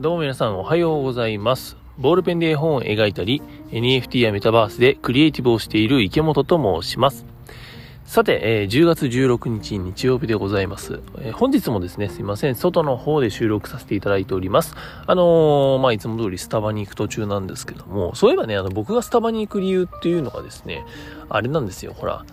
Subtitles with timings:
[0.00, 1.76] どうも皆さんおはようございます。
[1.98, 7.26] ボールペンで絵本を描いたり、NFT やメタバースでクリエイティブをしている池本と申します。
[8.06, 14.74] さて、え10月16日日曜日でございます、え本日もですね、すいません、外の方で収録させていただいております。
[15.06, 20.86] あのーまあ、いつも通りスタバに行く途中なんですけども、そういえばね、あの、僕がスタバに行く理由っていうのがですね、
[21.28, 22.24] あれなんですよ、ほら、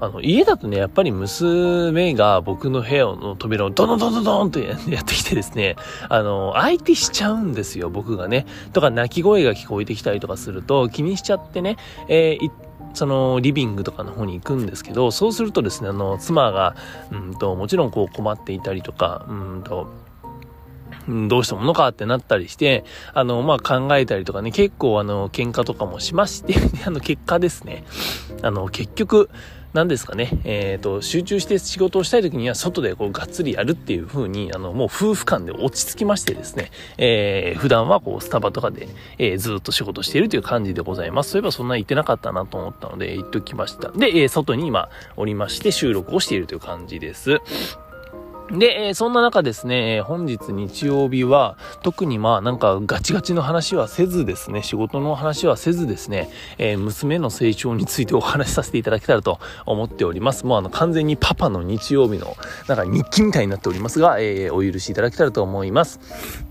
[0.00, 5.76] あの、家だとね、やっぱり娘が僕の部屋の扉をドドドドドンって やってきてですね、
[6.08, 8.46] あの、相手しちゃうんですよ、僕がね。
[8.72, 11.76] とか、泣き声が聞こえてきたりとかすると、気にしちゃってね、
[12.08, 12.50] えー
[12.94, 16.74] その、リビングとかの方に行くんですけど、そうするとですね、あの、妻が、
[17.12, 19.86] うんと、もちろんこう困っていたりとか、うんと、
[21.28, 22.84] どうしたものかってなったりして、
[23.14, 26.54] あの、まあ、考えたりとかね、結構あの、喧嘩とかもしまして、
[26.86, 27.84] あの、結果ですね、
[28.42, 29.30] あの、結局、
[29.74, 38.88] 何ですかね、えっ、と、集中して仕事をしたい時には外でこう、がっつりやるっていう風に、あの、もう夫婦間で落ち着きましてですね、えー普段はこう、スタバとかで、
[39.18, 41.30] えーずっと仕事しているという感じでございます。
[41.30, 43.90] そういえばそんな言ってなかったなと思ったので、言っときました。
[43.90, 47.40] で、えー外に今、おりまして収録をしているという感じです。
[48.50, 60.46] で、えそんな中ですね、え本日日曜日は、特にまあなんかガチガチの話はせずですね、仕事の話はせずですね、えー娘の成長についてお話しさせていただけたらと思っております。
[60.46, 62.36] もうあの完全にパパの日曜日の
[62.68, 66.47] なんか日記みたいになっておりますが、えーお許しいただけたらと思います。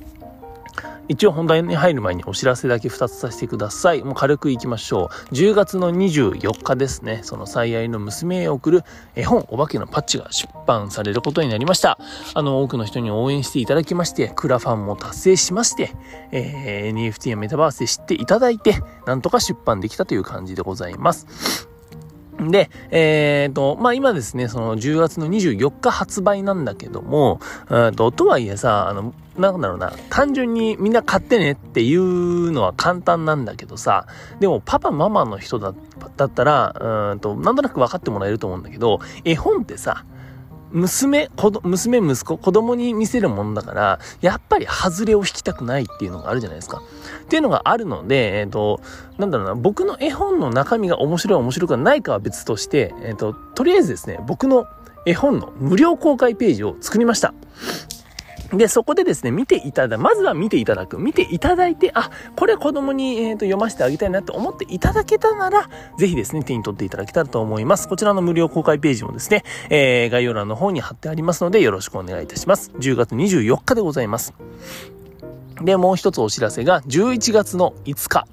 [1.09, 4.03] 一応本題に入る前にお知らせだけ2つさせてください。
[4.03, 5.33] もう軽くいきましょう。
[5.33, 8.83] 10月の24日ですね、その最愛の娘へ送る
[9.15, 11.97] 絵本お化けのパッチが出版されることになりました。
[12.33, 15.93] あの、多くの人に応援していただきまして、クラファンも達成しまして、
[16.31, 21.76] えー NFT やメタバースで知っていただいて、なんとか出版できたという感じでございます。
[22.39, 27.39] で、えっ、と、まあ、今ですね、その10月の24日発売なんだけども、
[27.95, 34.07] と、とはいえさ、あの、なんだろうな、単純にみんな買ってねっていうのは簡単なんだけどさ、
[34.39, 35.73] でもパパママの人だ
[36.15, 36.75] だったら、
[37.11, 40.05] うんと、なんとなく分かってもらえると思うんだけど、絵本ってさ、
[40.71, 46.81] 娘、子娘、息子、子供に見せるものだから、やっぱり外れを引きたくないっていうのがあるじゃないですか。
[47.23, 48.81] っていうのがあるので、えっ、と、
[49.17, 54.67] なんだろうな、僕の絵本の中身が面白い面白くないかは別として、えっ、と、とりあえずですね、僕の
[55.05, 57.33] 絵本の無料公開ページを作りました。
[58.53, 60.97] で、そこでですね、見ていただ、まずは見ていただく。
[60.97, 67.87] 見ていただいて、あ、これ子供に、えーと読ませてあげたいなと思っていただけたなら、ぜひですね、手に取っていただけたらと思います。
[67.87, 72.71] こちらの無料公開ページもですね、えー概要欄の方に貼ってありますので、よろしくお願いいたします。
[72.79, 74.33] 10月24日でございます。
[75.61, 78.27] で、もう一つお知らせが、11月の5日、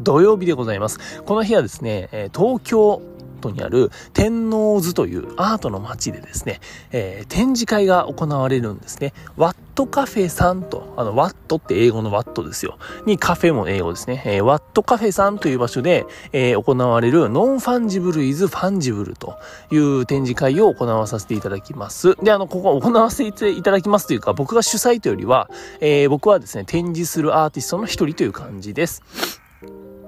[0.00, 1.22] 土曜日でございます。
[1.22, 3.00] この日はですね、東京
[3.40, 6.60] 都にある天王洲というアートの街でですね、
[6.92, 9.12] えー展示会が行われるんですね。
[9.36, 12.76] ワットカフェさんと、あの、ワットって英語のワットですよ。
[13.06, 14.22] に CAFE も英語ですね。
[14.26, 19.38] えーワットカフェさんという場所で、えー行われる Non-Fungible is Fungible と
[19.70, 22.16] いう展示会を行わさせていただきます。
[22.22, 25.50] で、あの、ここ行わせていただきますというか、僕が主催というよりは、
[25.80, 29.39] えー僕はですね、展示するアーティストの一人という感じです。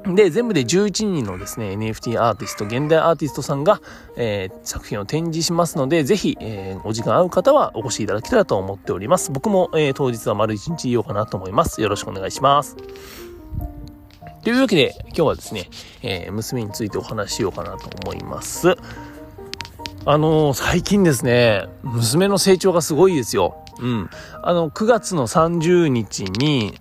[0.07, 3.81] で、全部で11人のですね、NFT アーティスト、現代アーティストさんが、
[4.17, 9.31] えー作品を展示しますので、ぜひ、えーお時間合う方はお越しいただけたらと思っております。
[9.31, 11.81] 僕も、えー当日は丸一日いようかなと思います。
[11.81, 12.77] よろしくお願いします。
[14.43, 15.71] というわけで、今日はですね、
[16.03, 18.77] え娘についてお話ししようかなと思います。
[20.05, 23.63] あの最近ですね、娘の成長がすごいですよ。
[23.79, 24.11] うん。
[24.43, 26.75] あの、9月の30日に、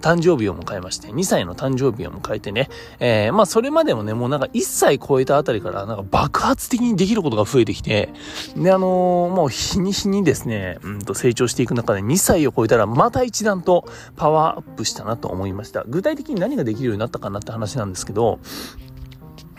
[0.00, 2.68] 誕生日を迎えまして、2歳の誕生日を迎えてね、
[3.00, 8.10] えー、まあそれまでもね、もうなんか1歳超えたあたりからなんか爆発的にできることが増えてきて、
[8.56, 13.86] で、あのーもう日に日にですね、うんと成長していく中で2歳を超えたらまた一段と
[14.16, 15.84] パワーアップしたなと思いました。
[15.86, 18.38] 具体的に何ができるようになったかなって話なんですけど、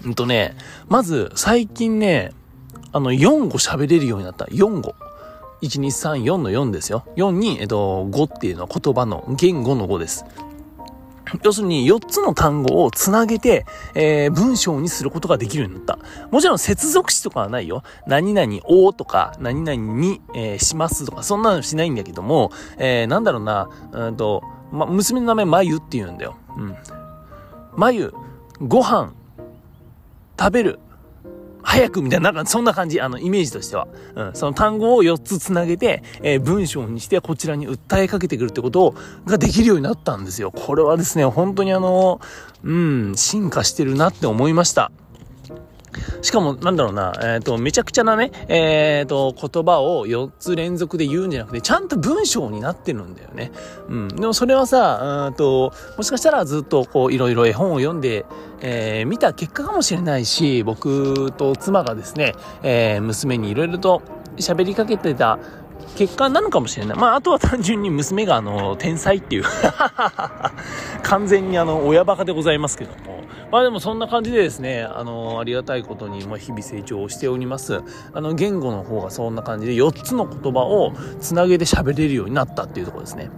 [0.05, 0.55] うんとね、
[0.87, 2.31] まず最近ね、
[2.91, 4.45] あの4語喋れるようになった。
[4.45, 4.95] 4語。
[5.61, 7.05] 1234の4ですよ。
[7.15, 10.25] 4に、えっと、語っていうのは言葉の言語の語です。
[11.43, 15.99] 要するに4つの単語をつなげて、えー文章にすることができるようになった。
[16.31, 17.83] もちろん接続詞とかはないよ。
[18.07, 26.35] 何々をとか、何々に、えーしますとか、そんなのしないんだけども、えーなんだろうな、うんと、ま、娘の名前まゆって言うんだよ。
[26.57, 26.75] うん。
[27.75, 28.13] まゆ、
[28.59, 29.13] ご飯、
[30.39, 30.79] 食べる、
[31.61, 33.87] 早くみたいな、なんかそんな感じ、あの、イメージとしては。
[34.15, 38.95] うん、その単語を4つつなげて、えー文章にしてこちらに訴えかけてくるってことを
[39.25, 40.51] ができるようになったんですよ。
[40.51, 42.19] これはですね、本当にあの、
[42.63, 44.91] うん、進化してるなって思いました。
[46.21, 53.51] しかも、なんだろうな、えっ、ー、と、めちゃくちゃなね、えっ、ー、と、言葉を4つ連続で言うんじゃなくて、ちゃんと文章になってるんだよね。
[53.89, 54.07] うん。
[54.09, 58.25] でもそれはさ、うんと、もしかしたらずっとこう、いろいろ絵本を読んで、
[58.61, 64.01] えー、見た結果かもしれないし、僕と妻がですね、えー、娘にいろいろと
[64.37, 65.39] 喋りかけてた
[65.95, 66.97] 結果なのかもしれない。
[66.97, 69.43] まあ、あとは単純に娘があの、天才っていう
[71.03, 73.18] 完全にあの、親バカでございますけども。
[73.51, 77.81] まあでもそんな感じでですね、あの、ありがたいことに、まあ日々成長をしております。
[78.13, 83.29] あの、言語の方がそんな感じで4つの言葉をつなげて喋れるようになったっていうところですね。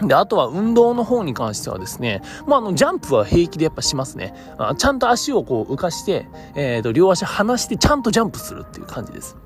[0.00, 4.32] で、あとは運動の方に関してはですね、まあ、あの、ジャンプは平気でやっぱしますね。
[4.56, 9.36] あちゃんと足をこう浮かして、えっ、ー、と、両足離してちゃんとジャンプするっていう感じです。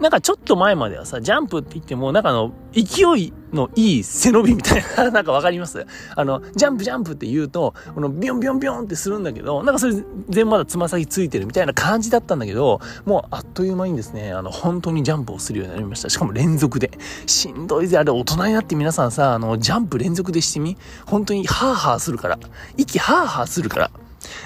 [0.00, 5.86] なんかちょっと前まではさ、ジャンプって言っても、なんかあの、勢いのいい背伸びみたいな、 なんかわかります？
[6.16, 9.94] あの、ジャンプジャンプって言うと、このビョンビョンビョンってするんだけど、なんかそれ
[10.28, 16.10] 全まだつま先ついてるみたいな感じだったんだけど、もうあっという間にですね、あの、本当にジャンプをするようになりました。
[16.10, 16.90] しかも連続で。
[17.26, 20.76] しんどいぜ、あれ大人になって皆さんさ、あの、ジャンプ連続でしてみ？
[21.06, 22.38] 本当にハーハーするから。
[22.76, 23.90] 息ハーハーするから。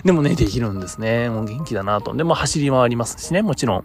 [0.04, 1.28] でもね、できるんですね。
[1.28, 2.14] もう元気だなと。
[2.14, 3.84] でも走り回りますしね、もちろん。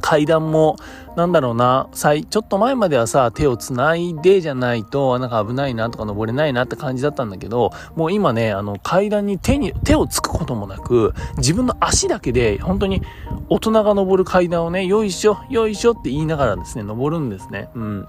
[0.00, 0.76] 階段も、
[1.16, 13.02] なんだろうな、最、ちょっと前まではさ、手を繋いでじゃないと、なんか危ないなとか登れないなって感じだったんだけど、もう今ね、あの、階段に手に、手をつくこともなく、自分の足だけで、本当に
[13.48, 17.68] 大人が登る階段をね、よいしょ、よいしょって言いながらですね、登るんですね。
[17.74, 18.06] うん。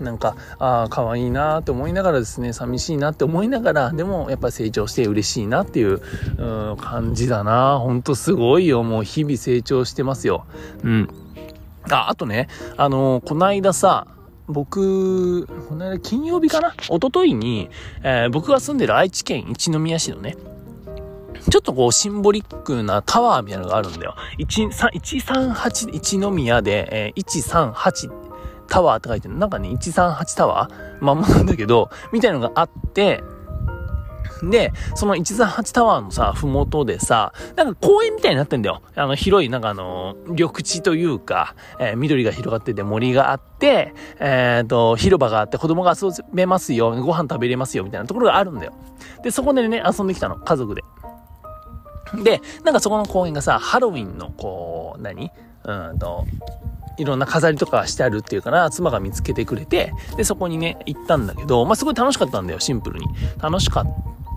[0.00, 6.00] なんか、ああ、可愛いなって思いながらですね、寂しいなって思いながら、でもやっぱ成長して嬉しいなっていう、
[6.38, 8.82] うん、感じだなほんとすごいよ。
[8.82, 10.44] もう日々成長してますよ。
[10.82, 11.08] うん。
[11.90, 14.06] あ、あとね、あのー、こないださ、
[14.48, 16.74] 僕、この間金曜日かな？
[16.78, 17.70] 一昨日に、
[18.02, 20.36] えー、僕が住んでる愛知県一宮市のね、
[21.50, 24.14] ちょっとこう、シンボリックなタワーみたいなのがあるんだよ。
[24.38, 28.25] 138、一宮で、えー、138
[28.68, 31.04] タワーって書いてるなんかね、138タワー？
[31.04, 33.22] まんまなんだけど、みたいのがあって、
[34.42, 38.82] で、その138タワーのさ、ふもとでさ、なんか公園みたいになってんだよ。
[38.94, 48.72] あの、広い、なんかあの、緑地というか、えー、緑が広がってて森があって、えっ、ー、と、広場があって子供が遊べますよ、ご飯食べれますよ、みたいなところがあるんだよ。
[49.22, 50.84] で、そこでね、遊んできたの、家族で。
[52.22, 55.30] で、なんかそこの公園がさ、ハロウィンの、こう、何？
[55.64, 56.24] うんと、
[56.98, 63.06] いろんな飾りとかしてあるっていうかな、妻が見つけてくれて、で、そこにね、行ったんだけど、まあ、すごい楽しかったんだよ、シンプルに。
[63.40, 63.86] 楽しかっ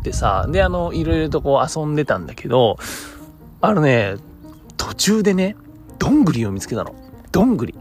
[0.03, 2.77] てさ、で、あの、いろいろとこう遊んでたんだけど、
[3.61, 4.15] あのね、
[4.77, 5.55] 途中でね、
[5.97, 6.95] どんぐりを見つけたの。
[7.31, 7.75] どんぐり。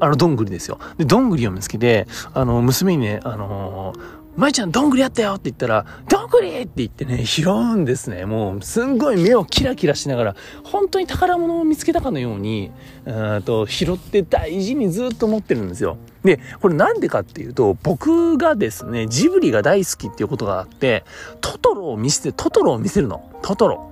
[0.00, 0.78] あの、どんぐりですよ。
[0.96, 8.24] で、どんぐりを見つけて、あの、娘にね、あのー舞ちゃん、どんぐりあったよって言ったら、どんぐりって言ってね、拾うんですね。
[8.24, 12.70] もう、すんごい目をキラキラしながら、本当に宝物を見つけたかのように、
[13.04, 15.98] うんと、拾って大事にずっと持ってるんですよ。
[16.24, 21.04] で、これなんでかっていうと、僕がですね、ジブリが大好きっていうことがあって、
[21.42, 23.22] トトロを見せて、トトロを見せるの。
[23.42, 23.90] トトロ。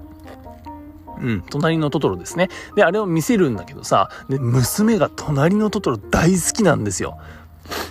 [1.20, 2.48] うん、隣のトトロですね。
[2.74, 7.18] で、あれを見せるんだけどさ、で、娘が隣のトトロ大好きなんですよ。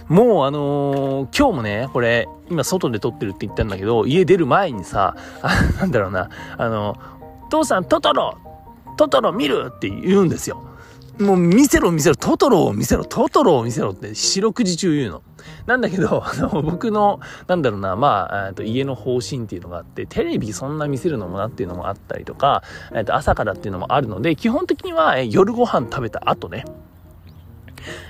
[0.07, 6.97] もうあのー、今日もね、これ、今外で撮ってるって言ったんだけど、家出る前にさ、あなんだろうな、あの、
[7.49, 8.37] 父さんトトロ
[8.97, 9.71] トトロ見る？
[9.75, 10.63] って言うんですよ。
[11.19, 15.23] もう見せろ見せろ、トトロを見せろ、トトロを見せろって四六時中言うの。
[15.65, 22.63] なんだけど、あの、僕の、なんだろうな、まあ、と家の方針っていうのがあって、テレビそんな見せるのもなっていうのもあったりとか、
[22.93, 26.65] えっと、朝からっていうのもあるので、基本的には、え夜ご飯食べた後ね、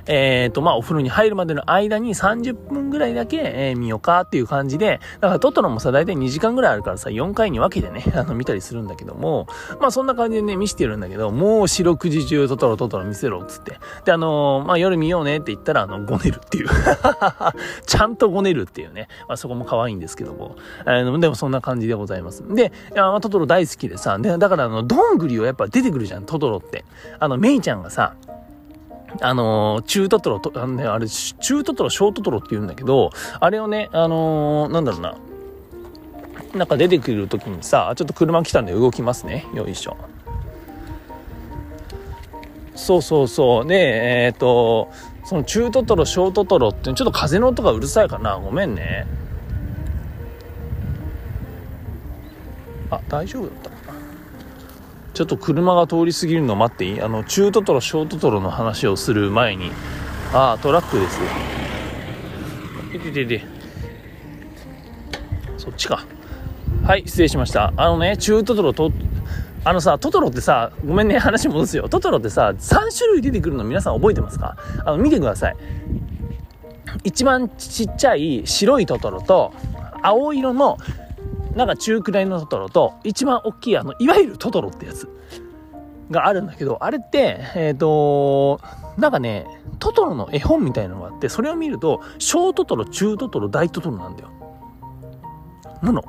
[0.05, 9.48] えっ、ー、と、まあ、お風呂に入るまでの間に30分ぐらいだけ、えー、見ようかっていう感じで、だからトトロもさ、だいたい2時間ぐらいあるからさ、4回に分けてね、 あの、見たりするんだけども、
[9.79, 13.79] まあ、そんな感じでね、見せてるんだけど、もう四六時中トトロトトロ見せろっ、つって。
[14.05, 16.67] で、あのー、まあ、夜見ようねって言ったら、あの、ごねるっていう。
[17.86, 19.07] ちゃんとごねるっていうね。
[19.27, 20.55] まあ、そこも可愛いんですけども。
[20.86, 22.43] えー、でもそんな感じでございます。
[22.48, 26.86] で、あ、トトロ大好きでさ、で、だからあの、どんぐりをやっぱ出てくるじゃん、トトロって。
[27.19, 28.15] あの、メイちゃんがさ、
[29.21, 35.15] あの、中トトロと、あのね、あれ、中トトロ、小トトロって言うんだけど、あれをね、あのー、なんだろうな、
[36.55, 39.45] なんか出てくる時にさ、ちょっと車来たんで動きますね。
[39.53, 39.97] よいしょ。
[42.75, 43.67] そうそうそう。
[43.67, 44.89] で、えっ、ー、と、
[45.25, 48.38] その中トトロ、小トトロって、ちょっと風の音がうるさいかな。
[48.38, 49.07] ごめんね。
[52.89, 53.76] あ、大丈夫だった？
[55.17, 57.01] ちょっと車が通り過ぎるのを待っていい？
[57.01, 59.71] あの、中トトロ、小トトロの話をする前に、
[60.31, 61.25] ああ、トラックですよ。
[62.93, 63.43] いててて。
[65.57, 66.05] そっちか。
[66.83, 67.74] はい、失礼しました。
[67.77, 68.91] あのね、中トトロと、
[69.63, 71.89] あのさ、トトロってさ、ごめんね、話戻すよ。
[71.89, 74.55] トトロってさ、3種類出てくるの皆さん覚えてますか？
[74.86, 75.55] あの、見てください。
[77.03, 79.51] 一番ちっちゃい白いトトロと、
[80.03, 80.77] 青色の、
[81.58, 85.10] なんか中くらいのトトロと、一番大きいあの、いわゆるトトロってやつ
[86.12, 88.62] があるんだけど、あれって、えっ、ー、と、
[88.98, 89.48] なんかね、
[89.80, 94.30] トトロの絵本みたいなのがあって、それを見ると、小トトロ、中トトロ、大トトロなんだよ。
[95.82, 96.04] なの。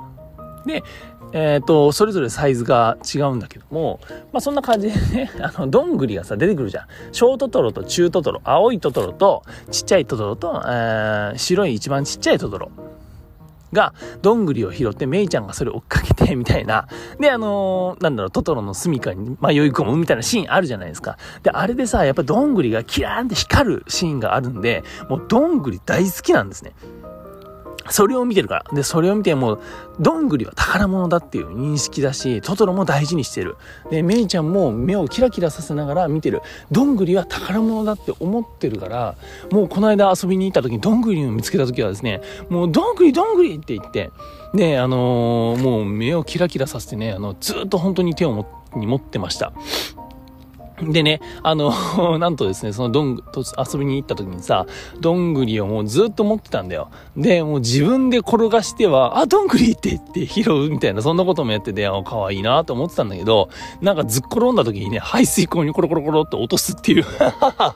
[0.66, 0.84] で、
[1.32, 4.00] えっ、ー、と、それぞれサイズが違うんだけども、
[4.32, 6.84] まあそんな感じでね、 あの、どんぐりがさ、出てくるじゃん。
[7.12, 12.70] 小トトロと中トトロ、青いトトロと、ちっちゃいトトロと、えー、白い一番ちっちゃいトトロ。
[13.72, 16.86] が、どんぐりを拾って、メイちゃんがそれを追っかけて、みたいな。
[17.20, 21.18] で、あのー、なんだろう、トトロの住処に迷い込むみたいなシーンあるじゃないですか。
[21.42, 26.72] で、あれでさ、やっぱどんぐりがキラーンって光るシーンがあるんで、もうどんぐり大好きなんですね。
[27.90, 28.76] それを見てるから。
[28.76, 29.60] で、それを見ても、
[30.00, 33.56] どんぐりは宝物だっていう認識だし、トトロも大事にしてる。
[33.90, 36.42] で、メイちゃんも目をキラキラさせながら見てる。
[36.70, 39.14] どんぐりは宝物だって思ってるから、
[39.50, 44.10] もうこの間遊びに行った時にどんぐりを見つけた時はですね、もうどんぐりどんぐりって言って、
[44.54, 49.52] で、あのー、もう目をキラキラさせてね、あの、ずっと本当に手をもに持ってました。
[50.82, 51.72] でね、あの、
[52.18, 54.66] なんとですね、そのどんぐ、と遊びに行った時にさ、
[55.00, 56.90] どんぐりをもうずっと持ってたんだよ。
[57.16, 63.48] で、もう自分で転がしては、あ、どんぐりって言って拾うみたいな、そんなこともやってて、あ、可愛いなと思ってたんだけど、
[63.80, 67.04] なんかずっ転んだ時にね、排水溝にコロコロコロって落とすっていう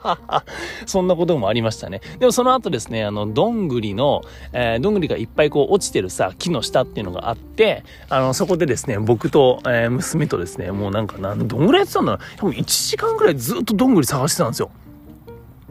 [0.87, 2.01] そんなこともありましたね。
[2.19, 12.53] でもその後ですね、あの、どんぐりの、えー、どんぐりがいっぱいこう落ちてるさ、木の下っていうのがあって、あの、そこでですね、僕と、えー、娘とですね、もうなんか、なん、どんぐらいやってたんだろう
[12.93, 14.71] 時間ぐらいずっとどんぐり探してたんですよ。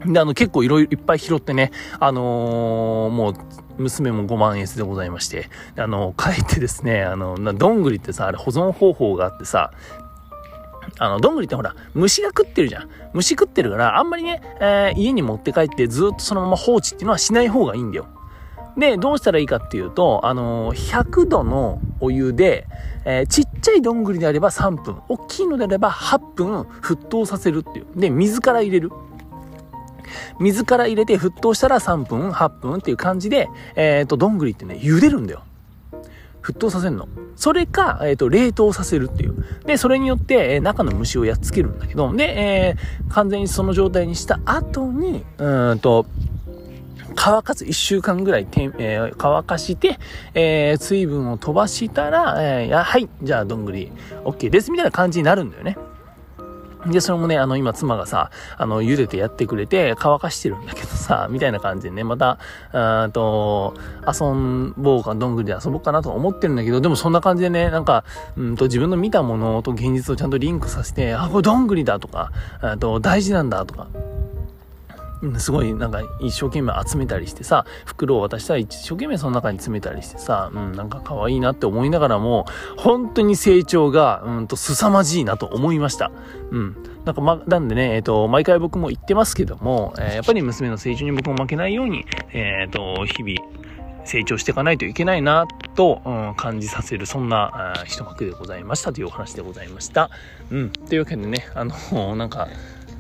[0.04, 3.34] で、あの、結構いろいろいっぱい拾ってね、あのー、もう、
[3.78, 5.48] 娘も5万円でございまして、
[5.78, 9.72] あの、帰ってですね、あの、どんぐりってさ、あれ保存方法があってさ、
[10.98, 12.90] あの、どんぐりってほら、虫が食ってるじゃん。
[13.14, 18.08] 虫食ってるから、あんまりね、えー、家に持って帰ってずっとそのまま放置っていうのはしない方がいいんだよ。
[18.78, 22.68] で、どうしたらいいかっていうと、あのー、100度のお湯で、
[23.06, 27.86] えー、ちっちゃいどんぐりであれば3分、大きいのであれば8分沸騰させるっていう。
[27.96, 28.92] で、水から入れる。
[30.40, 35.44] 水から入れて沸騰したら3分、8分っていう感じで、えっ、ー、と、どんぐりってね、茹でるんだよ。
[36.42, 37.08] 沸騰させるの。
[37.36, 39.46] それか、えっ、ー、と、冷凍させるっていう。
[39.66, 46.06] で、それによって、えー、中の虫をやっつけるんだけど、で、えー、完全にその状態にした後に、うんと、
[47.16, 50.00] 乾かす、1週間ぐらいて、えー、乾かして、
[50.34, 53.92] えー、水分を飛ばしたら、えー、や、はい、じゃあ、どんぐり、
[54.24, 55.78] OK です、みたいな感じになるんだよね。
[56.88, 62.40] で、それもね、あの、今、妻がさ、あの、茹でてやってくれて、乾かしてるんだけどさ、みたいな感じでね、また、
[62.74, 63.76] うんと、
[64.08, 64.26] 遊
[64.78, 68.04] ぼうか、どんぐりで遊ぼうかなと思ってるんだけど、でもそんな感じでね、なんか、
[68.36, 73.88] うんと、自分の見たものと現実をちゃんとリンクさせて、あ、これどんぐりだとか、あと、大事なんだとか、
[75.38, 82.46] すごいなんか一生懸命集めたりしてさ、袋を渡したら一生懸命その中に詰めたりしてさ、うん、なんか可愛いなって思いながらも、
[82.78, 86.12] 本当に成長が、うんと凄まじいなと思いました。
[86.52, 86.76] うん。
[87.06, 93.62] なんかま、なんでね、えっ、ー、と、毎回僕も言ってますけども、えー、やっぱり娘の成長に僕も負けないように、えっ、ー、と、日々、
[94.04, 100.10] 成長していかないといけないなと、うん、感じさせる、そんな、一幕でございましたというお話でございました。
[100.50, 100.70] うん。
[100.72, 102.48] というわけでね、あの、なんか、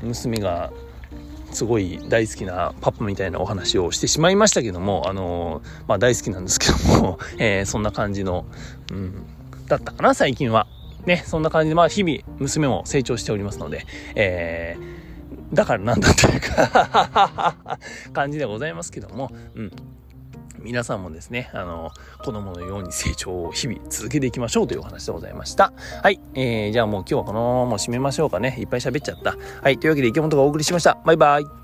[0.03, 0.71] 娘が、
[1.51, 8.45] すごい大好きなパパみたいなお話をしてしまいましたけども、あのまあ大好きなんですけども、 えー、そんな感じの、
[8.91, 9.25] うん、
[9.67, 10.67] だったかな、最近は。
[11.05, 17.79] ね、そんな感じで、まあ日々娘も成長しておりますので、えー、だからなんだというか
[18.13, 19.71] 感じでございますけども、うん。
[20.63, 21.91] 皆さんもですね、あの、
[22.23, 25.73] 子供のように成長を日々続けていきましょうというお話でございました。
[26.03, 26.19] はい。
[26.33, 28.55] えー、じゃあもう今日はこのままもう締めましょうかね。
[28.59, 29.35] いっぱい喋っちゃった。
[29.61, 29.77] はい。
[29.77, 30.97] というわけで池本がお送りしました。
[31.05, 31.60] バイバイ。